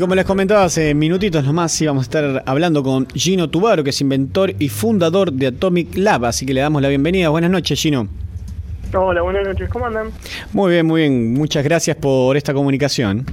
[0.00, 4.00] como les comentaba hace minutitos nomás, íbamos a estar hablando con Gino Tubaro, que es
[4.00, 7.28] inventor y fundador de Atomic Lab, así que le damos la bienvenida.
[7.28, 8.08] Buenas noches, Gino.
[8.94, 10.08] Hola, buenas noches, ¿cómo andan?
[10.54, 13.26] Muy bien, muy bien, muchas gracias por esta comunicación.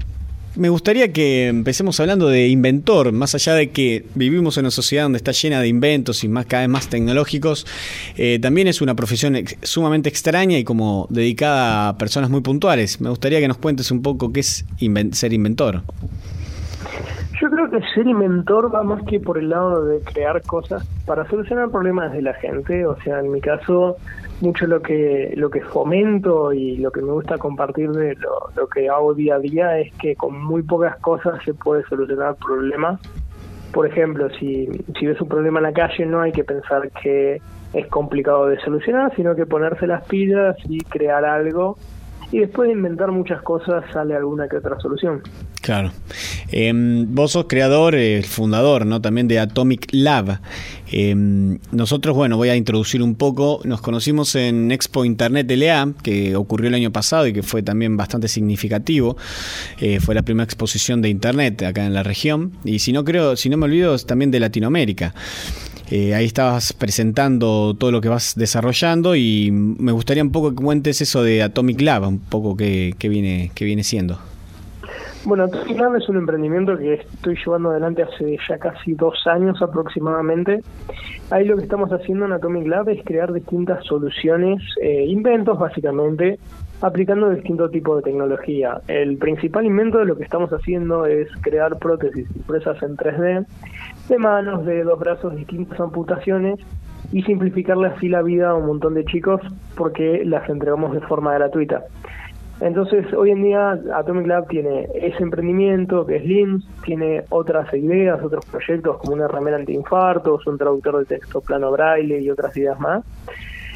[0.55, 5.03] Me gustaría que empecemos hablando de inventor, más allá de que vivimos en una sociedad
[5.03, 7.65] donde está llena de inventos y más cada vez más tecnológicos,
[8.17, 12.99] eh, también es una profesión sumamente extraña y como dedicada a personas muy puntuales.
[12.99, 14.65] Me gustaría que nos cuentes un poco qué es
[15.13, 15.83] ser inventor.
[17.39, 21.27] Yo creo que ser inventor va más que por el lado de crear cosas para
[21.29, 22.85] solucionar problemas de la gente.
[22.87, 23.97] O sea, en mi caso,
[24.41, 28.67] mucho lo que lo que fomento y lo que me gusta compartir de lo, lo
[28.67, 32.99] que hago día a día es que con muy pocas cosas se puede solucionar problemas.
[33.71, 34.67] Por ejemplo, si,
[34.97, 37.39] si ves un problema en la calle, no hay que pensar que
[37.73, 41.77] es complicado de solucionar, sino que ponerse las pilas y crear algo
[42.31, 45.21] y después de inventar muchas cosas sale alguna que otra solución.
[45.61, 45.91] Claro.
[46.51, 49.01] Em, vos sos creador, eh, fundador, ¿no?
[49.01, 50.39] También de Atomic Lab.
[50.89, 53.61] Em, nosotros, bueno, voy a introducir un poco.
[53.65, 57.97] Nos conocimos en Expo Internet LA, que ocurrió el año pasado y que fue también
[57.97, 59.17] bastante significativo.
[59.79, 62.53] Eh, fue la primera exposición de Internet acá en la región.
[62.63, 65.13] Y si no creo, si no me olvido, es también de Latinoamérica.
[65.89, 70.61] Eh, ahí estabas presentando todo lo que vas desarrollando y me gustaría un poco que
[70.61, 74.17] cuentes eso de Atomic Lab, un poco qué, viene, qué viene siendo.
[75.23, 79.61] Bueno, Atomic Lab es un emprendimiento que estoy llevando adelante hace ya casi dos años
[79.61, 80.61] aproximadamente.
[81.29, 86.37] Ahí lo que estamos haciendo en Atomic Lab es crear distintas soluciones, eh, inventos básicamente,
[86.81, 88.81] aplicando distintos tipos de tecnología.
[88.87, 93.45] El principal invento de lo que estamos haciendo es crear prótesis impresas en 3D
[94.07, 96.59] de manos, de dos brazos, distintas amputaciones
[97.11, 99.41] y simplificarle así la vida a un montón de chicos
[99.75, 101.83] porque las entregamos de forma gratuita.
[102.59, 108.21] Entonces, hoy en día Atomic Lab tiene ese emprendimiento que es LIMS, tiene otras ideas,
[108.23, 112.79] otros proyectos como una remera antiinfartos, un traductor de texto plano braille y otras ideas
[112.79, 113.03] más.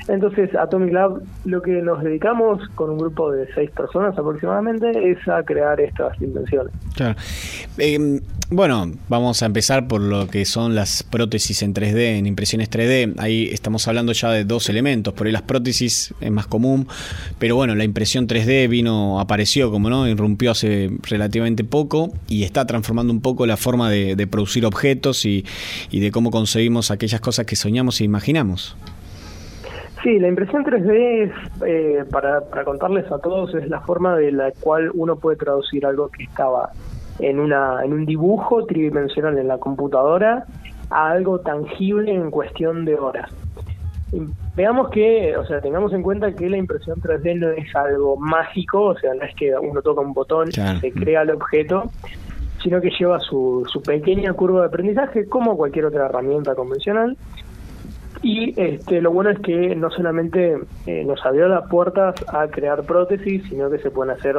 [0.07, 5.27] Entonces, Atomic Lab lo que nos dedicamos con un grupo de seis personas aproximadamente es
[5.27, 6.73] a crear estas invenciones.
[7.77, 8.19] Em,
[8.53, 13.15] bueno, vamos a empezar por lo que son las prótesis en 3D, en impresiones 3D.
[13.17, 15.13] Ahí estamos hablando ya de dos elementos.
[15.13, 16.85] Por ahí las prótesis es más común,
[17.39, 22.67] pero bueno, la impresión 3D vino, apareció como no, irrumpió hace relativamente poco y está
[22.67, 25.45] transformando un poco la forma de, producir objetos y,
[25.91, 28.75] de cómo conseguimos aquellas cosas que soñamos e imaginamos.
[30.03, 31.31] Sí, la impresión 3D es,
[31.65, 36.09] eh, para, contarles a todos, es la forma de la cual uno puede traducir algo
[36.09, 36.71] que estaba
[37.19, 40.45] en, una, en un dibujo tridimensional en la computadora
[40.89, 43.31] a algo tangible en cuestión de horas.
[44.55, 48.87] Veamos que, o sea, tengamos en cuenta que la impresión 3D no es algo mágico,
[48.87, 51.89] o sea, no es que uno toca un botón y se crea el objeto,
[52.61, 57.15] sino que lleva su, su pequeña curva de aprendizaje como cualquier otra herramienta convencional
[58.23, 62.83] y este, lo bueno es que no solamente eh, nos abrió las puertas a crear
[62.83, 64.35] prótesis, sino que se pueden hacer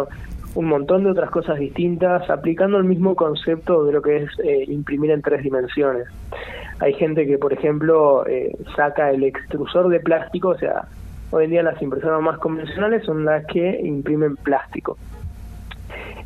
[0.55, 4.65] un montón de otras cosas distintas aplicando el mismo concepto de lo que es eh,
[4.69, 6.07] imprimir en tres dimensiones.
[6.81, 10.87] Hay gente que, por ejemplo, eh, saca el extrusor de plástico, o sea,
[11.31, 14.99] hoy en día las impresoras más convencionales son las que imprimen plástico.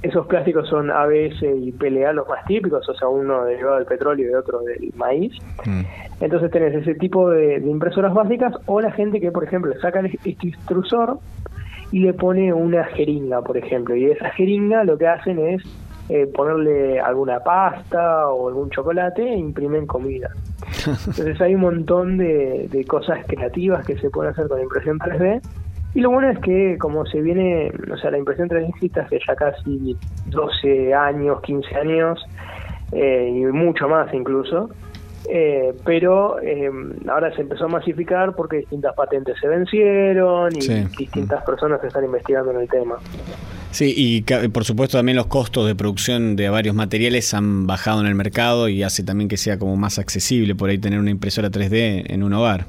[0.02, 4.30] Esos plásticos son ABS y PLA los más típicos, o sea, uno derivado del petróleo
[4.30, 5.32] y otro del maíz.
[5.64, 5.82] Mm.
[6.20, 10.48] Entonces tenés ese tipo de, impresoras básicas o la gente que, por ejemplo, saca este
[10.48, 11.18] extrusor
[11.92, 15.62] y le pone una jeringa, por ejemplo, y esa jeringa lo que hacen es
[16.08, 20.30] eh, ponerle alguna pasta o algún chocolate e imprimen comida.
[20.86, 25.40] Entonces hay un montón de, de cosas creativas que se pueden hacer con impresión 3D
[25.96, 29.18] y lo bueno es que como se viene, o sea, la impresión 3D existe hace
[29.26, 32.22] ya casi 12 años, 15 años,
[32.92, 34.68] eh, y mucho más incluso,
[35.28, 36.70] eh, pero eh,
[37.08, 40.66] ahora se empezó a masificar porque distintas patentes se vencieron y
[40.96, 42.96] distintas personas están investigando en el tema.
[43.70, 48.06] Sí, y por supuesto también los costos de producción de varios materiales han bajado en
[48.06, 51.50] el mercado y hace también que sea como más accesible por ahí tener una impresora
[51.50, 52.64] 3D en un hogar.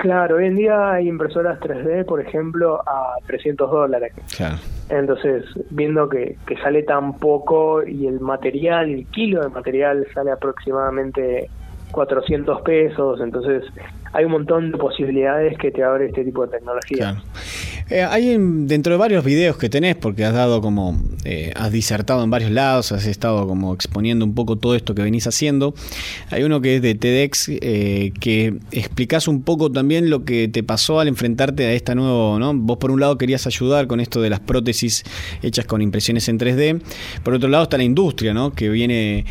[0.00, 4.14] Claro, hoy en día hay impresoras 3D, por ejemplo, a 300 dólares.
[4.34, 4.56] Claro.
[4.88, 10.30] Entonces, viendo que, que sale tan poco y el material, el kilo de material sale
[10.30, 11.50] aproximadamente
[11.90, 13.64] 400 pesos, entonces
[14.14, 16.96] hay un montón de posibilidades que te abre este tipo de tecnología.
[16.96, 17.20] Claro.
[17.90, 22.22] Eh, hay dentro de varios videos que tenés, porque has dado como, eh, has disertado
[22.22, 25.74] en varios lados, has estado como exponiendo un poco todo esto que venís haciendo.
[26.30, 30.62] Hay uno que es de TEDx, eh, que explicás un poco también lo que te
[30.62, 32.54] pasó al enfrentarte a esta nuevo, ¿no?
[32.54, 35.02] Vos por un lado querías ayudar con esto de las prótesis
[35.42, 36.80] hechas con impresiones en 3D,
[37.24, 38.52] por otro lado está la industria, ¿no?
[38.52, 39.24] Que viene,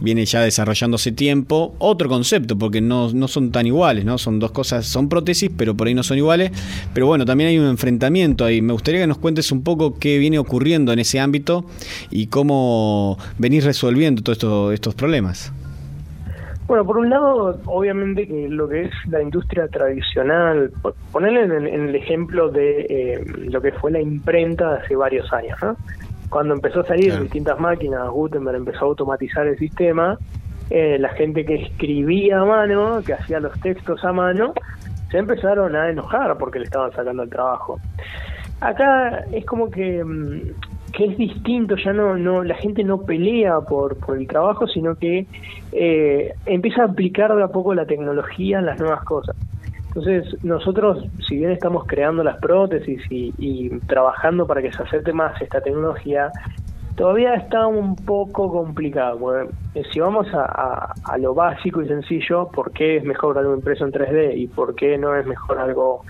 [0.00, 1.74] viene ya desarrollando hace tiempo.
[1.78, 4.16] Otro concepto, porque no, no son tan iguales, ¿no?
[4.16, 6.50] Son dos cosas, son prótesis, pero por ahí no son iguales.
[6.94, 8.05] Pero bueno, también hay un enfrentamiento
[8.44, 8.62] ahí.
[8.62, 11.64] Me gustaría que nos cuentes un poco qué viene ocurriendo en ese ámbito
[12.10, 15.52] y cómo venís resolviendo todos estos problemas.
[16.66, 20.72] Bueno, por un lado, obviamente que lo que es la industria tradicional,
[21.12, 25.58] ponerle en, el ejemplo de eh, lo que fue la imprenta hace varios años,
[26.28, 30.18] Cuando empezó a salir distintas máquinas, Gutenberg empezó a automatizar el sistema,
[30.70, 34.52] eh, la gente que escribía a mano, que hacía los textos a mano,
[35.10, 37.78] se empezaron a enojar porque le estaban sacando el trabajo.
[38.60, 40.40] Acá es como que, mm,
[40.92, 44.94] que es distinto, ya no, no, la gente no pelea por, por el trabajo, sino
[44.94, 45.26] que
[45.72, 49.36] eh, empieza a aplicar de a poco la tecnología en las nuevas cosas.
[49.88, 55.12] Entonces, nosotros, si bien estamos creando las prótesis y, y trabajando para que se acepte
[55.12, 56.30] más esta tecnología,
[56.96, 59.42] todavía está un poco complicado.
[59.74, 63.92] Eh, si vamos a, lo básico y sencillo, ¿por qué es mejor algo impreso en
[63.92, 66.02] 3D y por qué no es mejor algo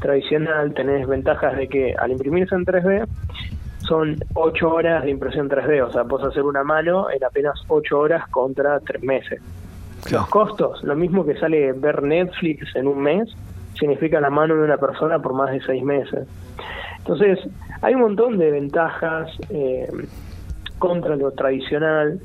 [0.00, 0.72] tradicional?
[0.74, 3.06] Tenés ventajas de que al imprimirse en 3D
[3.80, 7.98] son 8 horas de impresión 3D, o sea, puedes hacer una mano en apenas 8
[7.98, 9.42] horas contra 3 meses.
[10.10, 13.34] Los costos, lo mismo que sale ver Netflix en un mes,
[13.78, 16.28] significa la mano de una persona por más de 6 meses.
[16.98, 17.38] Entonces,
[17.82, 19.30] hay un montón de ventajas.
[19.50, 19.88] Eh,
[20.78, 22.20] contra lo tradicional,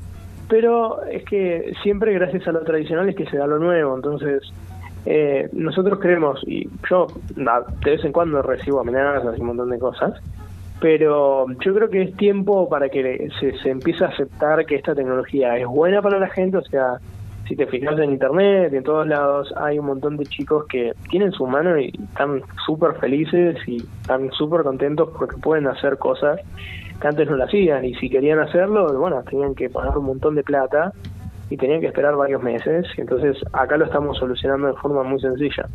[0.48, 4.42] pero es que siempre gracias a lo tradicional es que se da lo nuevo, entonces
[5.06, 7.06] eh, nosotros creemos, y yo
[7.36, 10.20] de vez en cuando recibo amenazas y un montón de cosas,
[10.80, 14.94] pero yo creo que es tiempo para que se, se empiece a aceptar que esta
[14.94, 16.98] tecnología es buena para la gente, o sea,
[17.50, 21.32] si te fijas en internet, en todos lados, hay un montón de chicos que tienen
[21.32, 26.40] su mano y están súper felices y están súper contentos porque pueden hacer cosas
[27.00, 30.34] que antes no lo hacían y si querían hacerlo, bueno, tenían que pagar un montón
[30.34, 30.92] de plata
[31.48, 32.86] y tenían que esperar varios meses.
[32.96, 35.66] Entonces acá lo estamos solucionando de forma muy sencilla.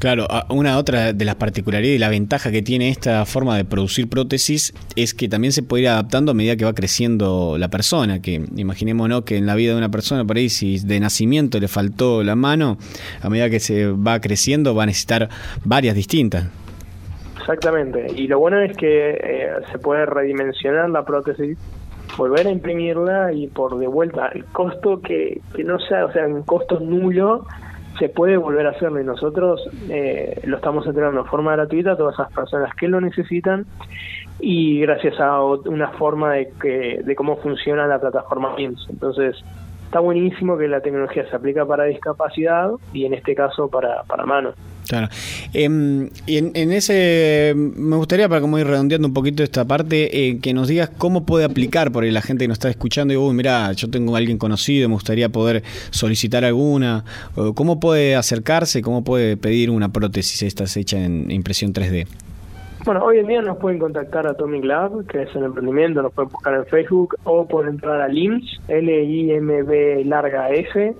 [0.00, 4.08] Claro, una otra de las particularidades y la ventaja que tiene esta forma de producir
[4.08, 8.22] prótesis es que también se puede ir adaptando a medida que va creciendo la persona,
[8.22, 11.68] que imaginémonos que en la vida de una persona por ahí si de nacimiento le
[11.68, 12.78] faltó la mano,
[13.20, 15.28] a medida que se va creciendo va a necesitar
[15.64, 16.46] varias distintas.
[17.40, 21.58] Exactamente, y lo bueno es que eh, se puede redimensionar la prótesis,
[22.16, 26.26] volver a imprimirla y por de vuelta el costo que, que no sea, o sea,
[26.26, 27.46] un costo nulo
[27.98, 29.60] se puede volver a hacerlo y nosotros
[29.90, 33.66] eh, lo estamos entregando de forma gratuita a todas esas personas que lo necesitan
[34.38, 38.86] y gracias a una forma de, que, de cómo funciona la plataforma MIMS.
[38.88, 39.36] Entonces,
[39.84, 44.24] está buenísimo que la tecnología se aplica para discapacidad y en este caso para, para
[44.24, 44.52] mano.
[44.90, 45.06] Claro.
[45.54, 50.40] Em, y en, ese, me gustaría, para como ir redondeando un poquito esta parte, eh,
[50.40, 53.16] que nos digas cómo puede aplicar por ahí la gente que nos está escuchando y,
[53.16, 57.04] uy, mira, yo tengo a alguien conocido, me gustaría poder solicitar alguna.
[57.54, 62.08] ¿Cómo puede acercarse, cómo puede pedir una prótesis esta hecha en impresión 3D?
[62.84, 66.12] Bueno, hoy en día nos pueden contactar a Atomic Lab, que es el emprendimiento, nos
[66.12, 70.96] pueden buscar en Facebook o pueden entrar a LIMS, L-I-M-B larga S,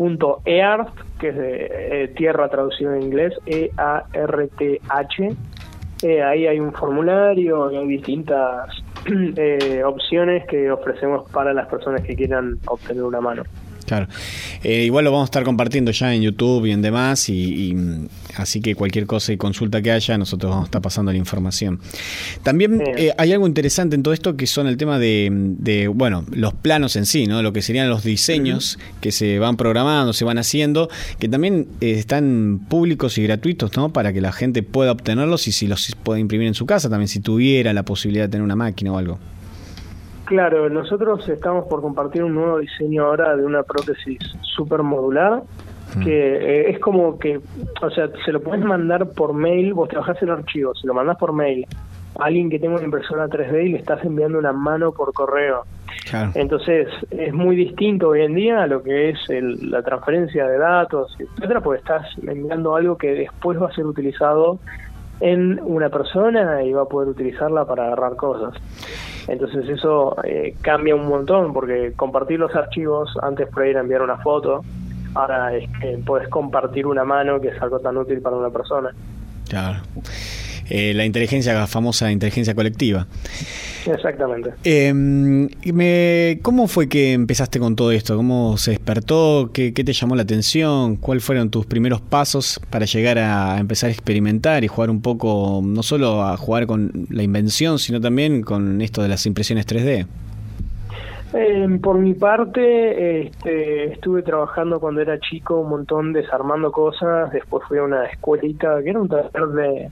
[0.00, 5.36] punto EARTH, que es de eh, tierra traducido en inglés, E-A-R-T-H.
[6.02, 8.82] Eh, ahí hay un formulario y hay distintas
[9.36, 13.42] eh, opciones que ofrecemos para las personas que quieran obtener una mano.
[13.90, 14.06] Claro.
[14.62, 17.74] Eh, igual lo vamos a estar compartiendo ya en YouTube y en demás, y,
[18.36, 21.80] así que cualquier cosa y consulta que haya, nosotros vamos a estar pasando la información.
[22.44, 26.54] También eh, hay algo interesante en todo esto que son el tema de, bueno, los
[26.54, 27.42] planos en sí, ¿no?
[27.42, 31.90] Lo que serían los diseños que se van programando, se van haciendo, que también eh,
[31.98, 33.92] están públicos y gratuitos, ¿no?
[33.92, 37.08] Para que la gente pueda obtenerlos y si los puede imprimir en su casa, también
[37.08, 39.18] si tuviera la posibilidad de tener una máquina o algo.
[40.30, 45.42] Claro, nosotros estamos por compartir un nuevo diseño ahora de una prótesis super modular
[45.96, 46.04] mm.
[46.04, 47.40] que eh, es como que,
[47.82, 51.16] o sea, se lo puedes mandar por mail, vos trabajás el archivo, se lo mandás
[51.16, 51.66] por mail
[52.20, 55.64] a alguien que tenga una impresora 3D y le estás enviando una mano por correo.
[56.34, 61.12] Entonces es muy distinto hoy en día a lo que es la transferencia de datos,
[61.18, 64.60] etcétera, porque estás enviando algo que después va a ser utilizado
[65.18, 68.54] en una persona y va a poder utilizarla para agarrar cosas.
[69.30, 74.02] Entonces eso eh, cambia un montón porque compartir los archivos, antes por ir a enviar
[74.02, 74.64] una foto,
[75.14, 78.90] ahora es que puedes compartir una mano que es algo tan útil para una persona.
[79.48, 79.78] Claro.
[80.70, 83.06] Eh, la inteligencia, la famosa inteligencia colectiva.
[83.86, 84.52] Exactamente.
[84.62, 85.48] Em,
[86.42, 88.16] ¿Cómo fue que empezaste con todo esto?
[88.16, 89.50] ¿Cómo se despertó?
[89.52, 90.96] ¿Qué, te llamó la atención?
[90.96, 95.60] ¿Cuáles fueron tus primeros pasos para llegar a empezar a experimentar y jugar un poco,
[95.64, 100.06] no solo a jugar con la invención, sino también con esto de las impresiones 3D?
[101.32, 107.62] Eh, por mi parte, este, estuve trabajando cuando era chico un montón desarmando cosas, después
[107.68, 109.90] fui a una escuelita que era un taller de,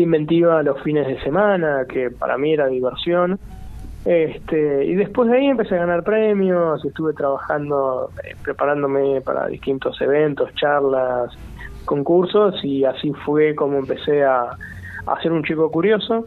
[0.00, 3.38] inventiva los fines de semana, que para mí era diversión.
[4.04, 10.00] Este, y después de ahí empecé a ganar premios, estuve trabajando, eh, preparándome para distintos
[10.00, 11.30] eventos, charlas,
[11.84, 14.56] concursos, y así fue como empecé a,
[15.06, 16.26] a ser un chico curioso.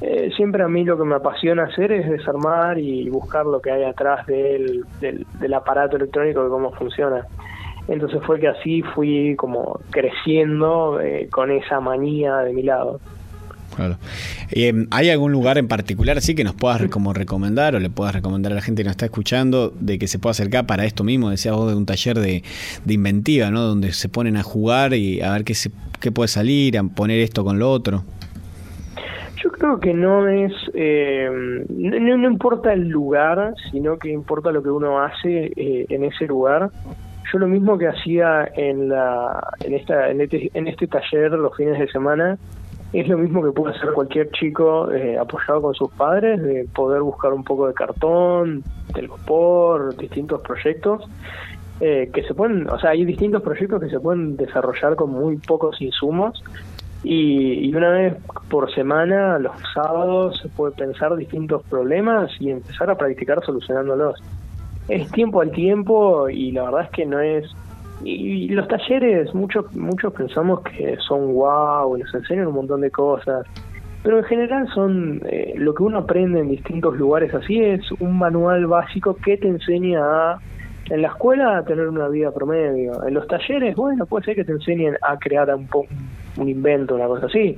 [0.00, 3.70] Eh, siempre a mí lo que me apasiona hacer es desarmar y buscar lo que
[3.70, 7.26] hay atrás del, del, aparato electrónico de cómo funciona.
[7.88, 13.00] Entonces fue que así fui como creciendo eh, con esa manía de mi lado.
[13.76, 13.96] Claro.
[14.52, 18.14] Eh, ¿Hay algún lugar en particular así que nos puedas como recomendar o le puedas
[18.14, 21.02] recomendar a la gente que nos está escuchando de que se pueda acercar para esto
[21.02, 21.30] mismo?
[21.30, 22.42] Decías vos de un taller de,
[22.84, 23.62] de inventiva, ¿no?
[23.62, 27.20] Donde se ponen a jugar y a ver qué, se, qué puede salir, a poner
[27.20, 28.04] esto con lo otro.
[29.42, 31.28] Yo creo que no es, eh,
[31.68, 36.70] no, importa el lugar, sino que importa lo que uno hace eh, en ese lugar.
[37.34, 41.56] Yo lo mismo que hacía en la, en esta, en este, en este taller los
[41.56, 42.38] fines de semana,
[42.92, 47.02] es lo mismo que puede hacer cualquier chico eh, apoyado con sus padres, de poder
[47.02, 48.62] buscar un poco de cartón,
[48.94, 51.10] telgopor, distintos proyectos.
[51.80, 55.82] que se pueden, o sea, hay distintos proyectos que se pueden desarrollar con muy pocos
[55.82, 56.40] insumos
[57.02, 58.14] y, una vez
[58.48, 64.22] por semana, los sábados, se puede pensar distintos problemas y empezar a practicar solucionándolos.
[64.88, 67.44] Es tiempo al tiempo y la verdad es que no es...
[68.04, 73.46] Y, los talleres, muchos muchos pensamos que son wow, nos enseñan un montón de cosas,
[74.02, 78.18] pero en general son eh, lo que uno aprende en distintos lugares así es un
[78.18, 80.38] manual básico que te enseña a
[80.90, 83.04] en la escuela a tener una vida promedio.
[83.06, 85.68] En los talleres, bueno, puede ser que te enseñen a crear un,
[86.36, 87.56] un invento, una cosa así.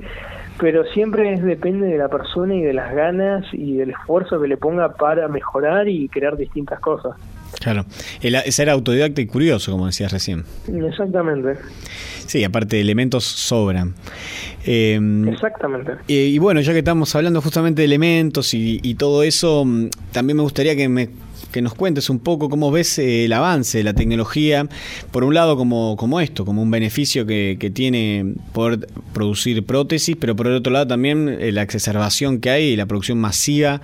[0.58, 4.48] Pero siempre es, depende de la persona y de las ganas y del esfuerzo que
[4.48, 7.14] le ponga para mejorar y crear distintas cosas.
[7.60, 7.84] Claro,
[8.22, 10.44] el, ser autodidacta y curioso, como decías recién.
[10.68, 11.58] Exactamente.
[12.26, 13.94] Sí, aparte elementos sobran.
[14.64, 15.92] Em, Exactamente.
[16.06, 20.36] Y, bueno, ya que estamos hablando justamente de elementos y, y todo eso, mm, también
[20.36, 21.08] me gustaría que me
[21.56, 24.66] que nos cuentes un poco cómo ves eh, el avance de la tecnología,
[25.10, 30.36] por un lado como, como esto, como un beneficio que, tiene poder producir prótesis, pero
[30.36, 33.80] por el otro lado también eh, la exacerbación que hay y la producción masiva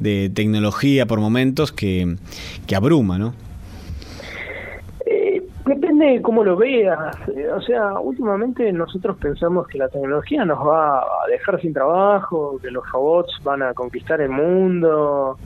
[0.00, 2.16] de tecnología por momentos que,
[2.66, 3.32] que abruma, ¿no?
[5.06, 7.16] Eh, depende de cómo lo veas.
[7.56, 12.70] O sea, últimamente nosotros pensamos que la tecnología nos va a dejar sin trabajo, que
[12.70, 15.38] los robots van a conquistar el mundo,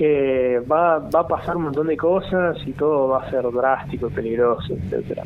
[0.00, 4.08] que va, va a pasar un montón de cosas y todo va a ser drástico
[4.08, 5.24] y peligroso, etcétera.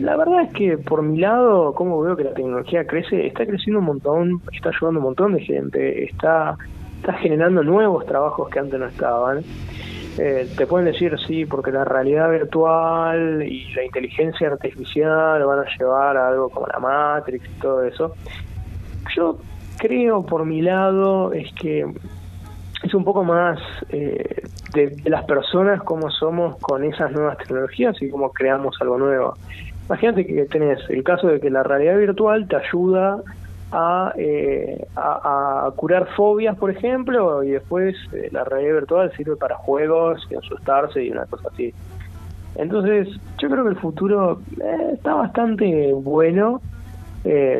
[0.00, 3.78] La verdad es que por mi lado, como veo que la tecnología crece, está creciendo
[3.78, 6.58] un montón, está ayudando un montón de gente, está,
[6.96, 9.44] está generando nuevos trabajos que antes no estaban.
[10.18, 15.76] Eh, te pueden decir sí, porque la realidad virtual y la inteligencia artificial van a
[15.78, 18.16] llevar a algo como la Matrix y todo eso.
[19.14, 19.38] Yo
[19.78, 21.86] creo por mi lado es que
[22.82, 23.58] es un poco más
[23.90, 24.42] eh,
[24.74, 29.34] de, las personas cómo somos con esas nuevas tecnologías y cómo creamos algo nuevo.
[29.86, 33.20] Imagínate que tenés el caso de que la realidad virtual te ayuda
[33.72, 39.56] a, eh, a, curar fobias, por ejemplo, y después eh, la realidad virtual sirve para
[39.56, 41.72] juegos y asustarse y una cosa así.
[42.56, 43.08] Entonces,
[43.38, 44.40] yo creo que el futuro
[44.92, 46.60] está bastante bueno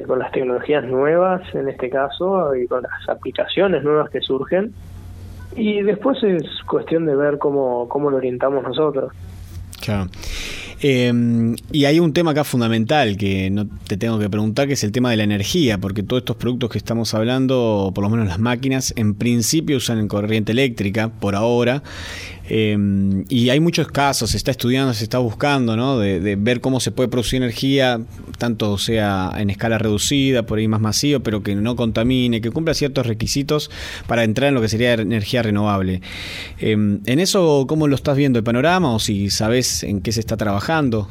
[0.06, 4.74] con las tecnologías nuevas en este caso y con las aplicaciones nuevas que surgen
[5.56, 9.12] y después es cuestión de ver cómo, cómo lo orientamos nosotros.
[9.80, 10.08] Claro.
[10.84, 14.82] Em, y hay un tema acá fundamental que no te tengo que preguntar, que es
[14.82, 18.26] el tema de la energía, porque todos estos productos que estamos hablando, por lo menos
[18.26, 21.84] las máquinas, en principio usan corriente eléctrica por ahora.
[22.48, 25.98] Em, y hay muchos casos, se está estudiando, se está buscando, ¿no?
[25.98, 28.00] De, ver cómo se puede producir energía,
[28.38, 32.74] tanto sea en escala reducida, por ahí más masivo, pero que no contamine, que cumpla
[32.74, 33.70] ciertos requisitos
[34.06, 36.00] para entrar en lo que sería energía renovable.
[36.58, 40.20] Em, ¿En eso cómo lo estás viendo el panorama o si sabes en qué se
[40.20, 41.08] está trabajando?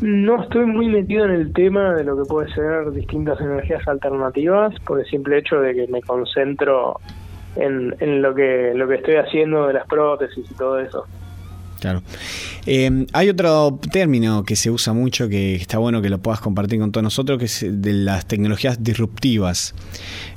[0.00, 4.74] No estoy muy metido en el tema de lo que puede ser distintas energías alternativas
[4.86, 6.98] por el simple hecho de que me concentro
[7.56, 11.06] en, lo que lo que estoy haciendo de las prótesis y todo eso.
[11.80, 12.02] Claro.
[12.66, 16.78] Eh, hay otro término que se usa mucho que está bueno que lo puedas compartir
[16.78, 19.74] con todos nosotros, que es de las tecnologías disruptivas.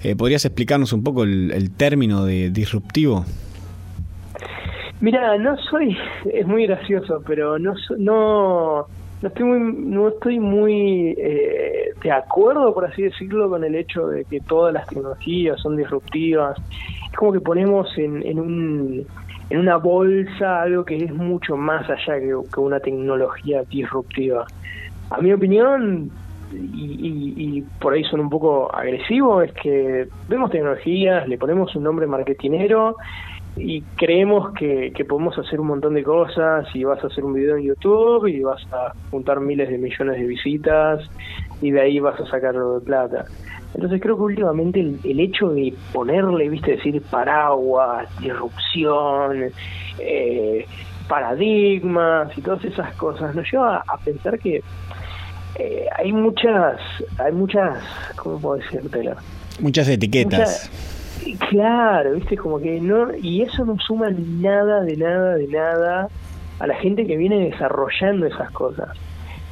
[0.03, 3.25] Eh, ¿Podrías explicarnos un poco el, término de disruptivo?
[5.01, 5.98] Mira, no soy,
[6.34, 8.88] es muy gracioso, pero no, no,
[9.22, 14.08] no estoy muy, no estoy muy eh, de acuerdo, por así decirlo, con el hecho
[14.08, 16.58] de que todas las tecnologías son disruptivas.
[17.13, 19.05] Es como que ponemos en, en un
[19.53, 24.48] en una bolsa algo que es mucho más allá que, una tecnología disruptiva.
[25.12, 26.10] A mi opinión,
[26.51, 32.08] y, por ahí son un poco agresivo, es que vemos tecnologías, le ponemos un nombre
[32.08, 32.96] marketinero
[33.55, 37.58] y creemos que, podemos hacer un montón de cosas y vas a hacer un video
[37.58, 41.08] en YouTube y vas a juntar miles de millones de visitas
[41.62, 43.25] y de ahí vas a sacarlo de plata.
[43.74, 49.51] Entonces creo que últimamente el, hecho de ponerle, viste, decir paraguas, disrupción,
[50.00, 50.65] eh,
[51.08, 54.63] paradigmas y todas esas cosas nos lleva a pensar que
[55.56, 56.80] eh, hay muchas,
[57.18, 57.84] hay muchas,
[58.15, 59.15] ¿cómo puedo decírtelo?
[59.60, 60.70] Muchas etiquetas.
[61.50, 66.10] claro, viste, como que no, y eso no suma nada, de nada, de nada
[66.60, 68.89] a la gente que viene desarrollando esas cosas.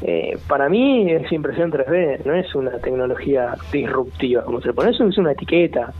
[0.03, 5.07] Eh, para mí es impresión 3D, no es una tecnología disruptiva, como se pone, eso
[5.07, 5.93] es una etiqueta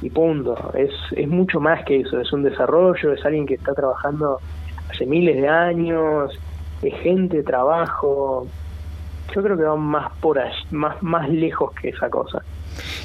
[0.00, 0.72] y punto.
[0.74, 4.38] Es, es mucho más que eso, es un desarrollo, es alguien que está trabajando
[4.90, 6.38] hace miles de años,
[6.82, 8.46] es gente, trabajo.
[9.34, 12.42] Yo creo que va más por allí, más, más lejos que esa cosa.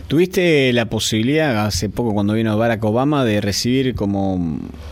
[0.07, 4.35] ¿Tuviste la posibilidad hace poco cuando vino Barack Obama de recibir como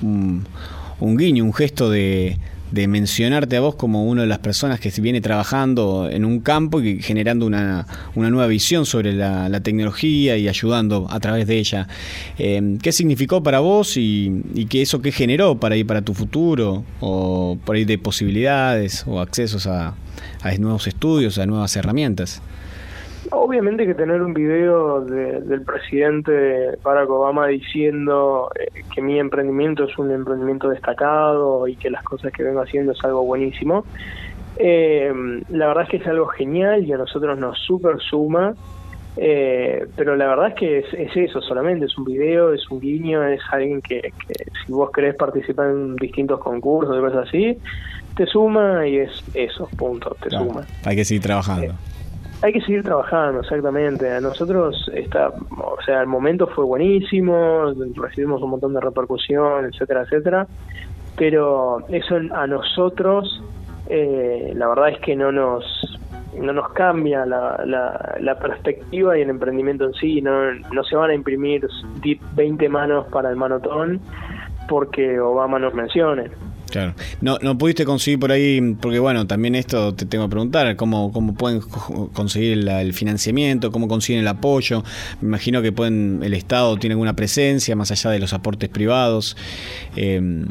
[0.01, 2.37] un guiño, un gesto de,
[2.71, 6.81] de mencionarte a vos como una de las personas que viene trabajando en un campo
[6.81, 7.85] y generando una,
[8.15, 11.87] una nueva visión sobre la, tecnología y ayudando a través de ella.
[12.37, 16.83] Em, ¿Qué significó para vos y, qué eso qué generó para ir para tu futuro
[16.99, 19.95] o por ahí de posibilidades o accesos a,
[20.41, 22.41] a nuevos estudios, a nuevas herramientas?
[23.33, 29.97] Obviamente que tener un video del presidente Barack Obama diciendo eh, que mi emprendimiento es
[29.97, 33.85] un emprendimiento destacado y que las cosas que vengo haciendo es algo buenísimo,
[34.57, 35.13] eh,
[35.49, 38.53] la verdad es que es algo genial y a nosotros nos super suma,
[39.15, 43.23] eh, pero la verdad es que es, eso solamente, es un video, es un guiño,
[43.23, 44.11] es alguien que,
[44.65, 47.57] si vos querés participar en distintos concursos y cosas así,
[48.17, 50.65] te suma y es eso, punto, te suma.
[50.83, 51.73] Hay que seguir trabajando.
[52.43, 54.09] Hay que seguir trabajando, exactamente.
[54.09, 60.01] A nosotros, está, o sea, el momento fue buenísimo, recibimos un montón de repercusión, etcétera,
[60.03, 60.47] etcétera.
[61.17, 63.43] Pero eso a nosotros,
[63.89, 65.63] eh, la verdad es que no nos
[66.39, 70.21] no nos cambia la, la, la, perspectiva y el emprendimiento en sí.
[70.21, 71.67] No, no se van a imprimir
[72.35, 73.99] 20 manos para el manotón
[74.69, 76.31] porque Obama nos mencione.
[76.71, 76.93] Claro.
[77.19, 81.11] No, no pudiste conseguir por ahí, porque bueno, también esto te tengo que preguntar, ¿cómo,
[81.11, 81.61] cómo pueden
[82.13, 83.71] conseguir el financiamiento?
[83.71, 84.83] ¿Cómo consiguen el apoyo?
[85.21, 89.35] Me imagino que pueden, el Estado tiene alguna presencia más allá de los aportes privados.
[89.95, 90.45] Eh,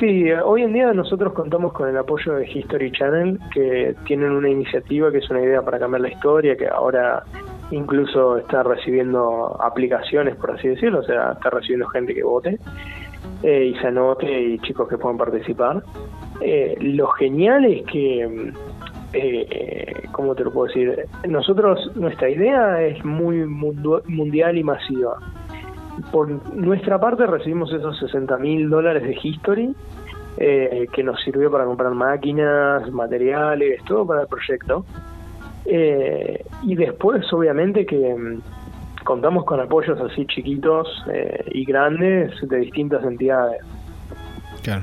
[0.00, 4.48] Sí, hoy en día nosotros contamos con el apoyo de History Channel, que tienen una
[4.48, 7.22] iniciativa que es una idea para cambiar la historia, que ahora
[7.70, 12.58] incluso está recibiendo aplicaciones, por así decirlo, o sea, está recibiendo gente que vote.
[13.44, 15.82] Eh, y se anote y chicos que puedan participar.
[16.40, 18.52] Eh, lo genial es que,
[19.12, 21.06] eh, ¿cómo te lo puedo decir?
[21.28, 25.18] Nosotros, nuestra idea es muy mundial y masiva.
[26.10, 29.74] Por nuestra parte recibimos esos 60 mil dólares de History,
[30.38, 34.86] eh, que nos sirvió para comprar máquinas, materiales, todo para el proyecto.
[35.66, 38.38] y después, obviamente, que
[39.04, 43.60] contamos con apoyos así chiquitos eh, y grandes de distintas entidades.
[44.62, 44.82] Claro.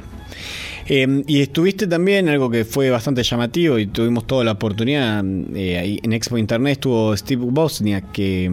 [0.88, 5.23] Eh, y estuviste también, algo que fue bastante llamativo y tuvimos toda la oportunidad,
[5.55, 8.51] eh, en Expo Internet estuvo Steve Bosniak, que,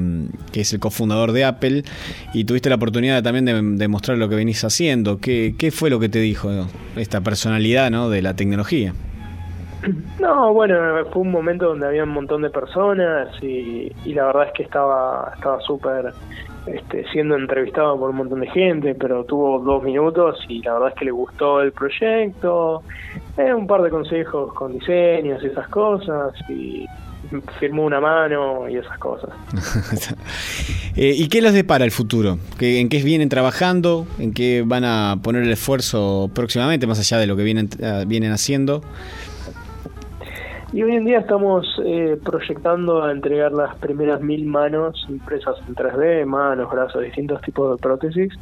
[0.52, 1.84] que, es el cofundador de Apple,
[2.34, 5.18] y tuviste la oportunidad también de, mostrar lo que venís haciendo.
[5.18, 6.50] ¿Qué, ¿Qué, fue lo que te dijo
[6.96, 8.10] esta personalidad ¿no?
[8.10, 8.94] de la tecnología?
[10.20, 10.74] No, bueno,
[11.12, 15.32] fue un momento donde había un montón de personas y, la verdad es que estaba
[15.36, 16.12] estaba súper
[16.66, 20.88] este, siendo entrevistado por un montón de gente, pero tuvo dos minutos y la verdad
[20.90, 22.82] es que le gustó el proyecto,
[23.36, 26.84] eh, un par de consejos con diseños y esas cosas y
[27.58, 29.30] firmó una mano y esas cosas.
[30.96, 32.40] Eh, ¿Y qué les depara el futuro?
[32.58, 34.04] ¿En qué vienen trabajando?
[34.18, 38.02] ¿En qué van a poner el esfuerzo próximamente, más allá de lo que vienen, eh,
[38.04, 38.82] vienen haciendo?
[40.72, 45.74] Y hoy en día estamos eh, proyectando a entregar las primeras mil manos impresas en
[45.74, 48.32] 3D, manos, brazos, distintos tipos de prótesis.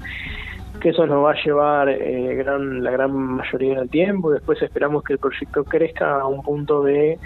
[0.80, 4.32] que eso nos va a llevar eh, gran, la gran mayoría del tiempo.
[4.32, 7.18] Después esperamos que el proyecto crezca a un punto de,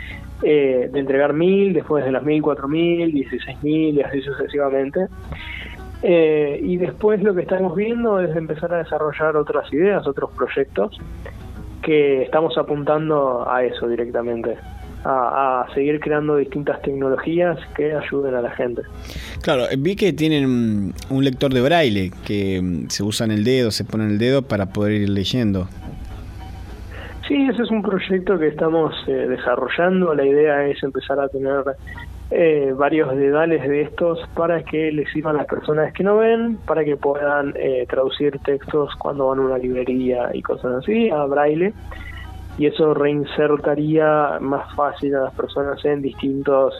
[0.42, 5.06] eh, de entregar mil, después de las mil, cuatro mil, dieciséis mil y así sucesivamente.
[6.02, 10.98] Eh, y después lo que estamos viendo es empezar a desarrollar otras ideas, otros proyectos
[11.82, 14.56] que estamos apuntando a eso directamente
[15.04, 18.82] a, seguir creando distintas tecnologías que ayuden a la gente.
[19.42, 23.70] Claro, vi que tienen un lector de braille que mm, se usa en el dedo,
[23.70, 25.68] se pone en el dedo para poder ir leyendo.
[27.26, 30.14] Sí, ese es un proyecto que estamos eh, desarrollando.
[30.14, 31.62] La idea es empezar a tener
[32.32, 36.58] eh, varios dedales de estos para que les sirvan a las personas que no ven,
[36.66, 41.24] para que puedan eh, traducir textos cuando van a una librería y cosas así, a
[41.24, 41.72] braille
[42.60, 46.74] y eso reinsertaría más fácil a las personas en distintos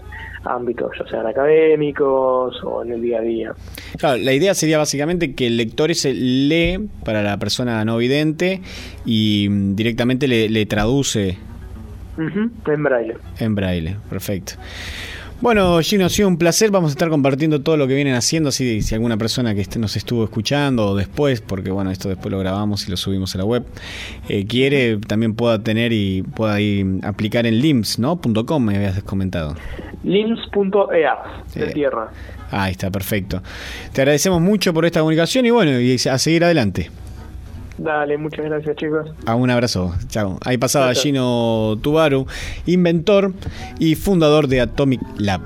[0.45, 3.53] ámbitos, ya sean académicos o en el día a día.
[3.97, 8.61] Claro, la idea sería básicamente que el lector se lee para la persona no vidente
[9.07, 11.38] y mm, directamente le, traduce.
[12.19, 13.14] en braille.
[13.38, 14.53] En braille, perfecto.
[15.40, 16.70] Bueno, Gino, ha sido un placer.
[16.70, 18.50] Vamos a estar compartiendo todo lo que vienen haciendo.
[18.50, 22.38] Así si alguna persona que nos estuvo escuchando o después, porque bueno, esto después lo
[22.38, 23.64] grabamos y lo subimos a la web,
[24.29, 28.20] eh, quiere, también pueda tener y pueda ir, aplicar en lims, ¿no?
[28.20, 29.57] .com me habías comentado.
[30.05, 32.11] lims.ea, de eh, tierra.
[32.50, 33.42] Ahí está, perfecto.
[33.94, 36.90] Te agradecemos mucho por esta comunicación y bueno, y a seguir adelante.
[37.81, 39.09] Dale, muchas gracias chicos.
[39.25, 40.38] Ah, un abrazo, chao.
[40.45, 42.27] Ahí pasaba Gino Tubaru,
[42.66, 43.33] inventor
[43.79, 45.40] y fundador de Atomic Lab.